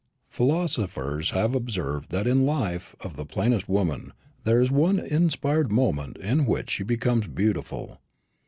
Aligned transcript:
Philosophers 0.29 1.29
have 1.29 1.53
observed 1.53 2.09
that 2.09 2.25
in 2.25 2.39
the 2.39 2.43
life 2.45 2.95
of 3.01 3.15
the 3.17 3.23
plainest 3.23 3.69
woman 3.69 4.13
there 4.45 4.59
is 4.59 4.71
one 4.71 4.97
inspired 4.97 5.71
moment 5.71 6.17
in 6.17 6.47
which 6.47 6.71
she 6.71 6.83
becomes 6.83 7.27
beautiful. 7.27 7.99